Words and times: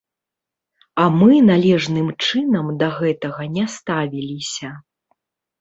А 1.03 1.05
мы 1.17 1.33
належным 1.49 2.09
чынам 2.25 2.73
да 2.81 2.87
гэтага 2.97 3.43
не 3.59 3.65
ставіліся. 3.77 4.69